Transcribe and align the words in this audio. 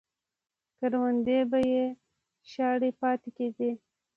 کروندې 0.77 1.39
به 1.49 1.59
یې 1.71 1.83
شاړې 2.51 2.91
پاتې 2.99 3.29
کېدې. 3.37 3.71